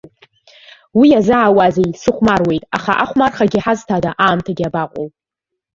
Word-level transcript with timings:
Уи 0.99 1.07
иазаауазеи, 1.11 1.91
сыхәмаруеит, 2.01 2.63
аха 2.77 2.93
ахәмархагьы 3.03 3.59
ҳазҭада, 3.63 4.11
аамҭагьы 4.23 4.65
абаҟоу? 4.67 5.07